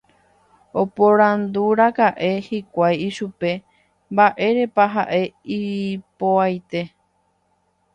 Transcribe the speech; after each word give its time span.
Oporandúraka'e 0.83 2.31
hikuái 2.47 2.95
ichupe 3.09 3.49
mba'érepa 4.13 4.83
ha'e 4.97 5.23
ipo'aite. 5.61 6.81